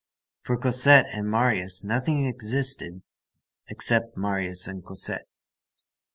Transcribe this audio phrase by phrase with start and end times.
[0.41, 3.03] For Cosette and Marius nothing existed
[3.69, 5.27] except Marius and Cosette.